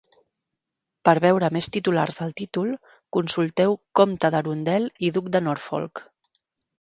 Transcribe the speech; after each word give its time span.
Per 1.09 1.13
veure 1.25 1.49
més 1.57 1.67
titulars 1.75 2.15
del 2.21 2.33
títol, 2.41 2.71
consulteu 3.17 3.77
comte 4.01 4.31
d'Arundel 4.37 4.89
i 5.09 5.13
duc 5.19 5.29
de 5.37 5.43
Norfolk. 5.49 6.03